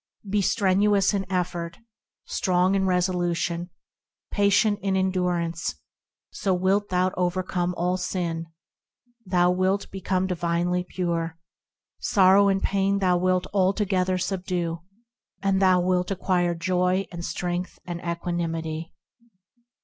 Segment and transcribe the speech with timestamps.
[0.27, 1.77] Be strenuous in effort,
[2.25, 3.69] Strong in resolution;
[4.31, 5.75] Patient in endurance;
[6.31, 8.47] So wilt thou overcome all sin;
[9.27, 11.37] Thou wilt become divinely pure;
[11.99, 14.81] Sorrow and pain thou wilt altogether subdue
[15.43, 18.95] And thou wilt acquire joy and strength and equanimity.